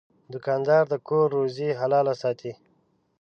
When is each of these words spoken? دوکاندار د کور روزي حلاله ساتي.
دوکاندار 0.33 0.83
د 0.89 0.93
کور 1.07 1.25
روزي 1.37 1.69
حلاله 1.79 2.13
ساتي. 2.21 2.51